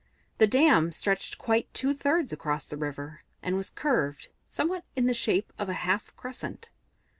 [0.39, 5.13] The dam stretched quite two thirds across the river, and was curved, somewhat in the
[5.13, 6.71] shape of a half crescent.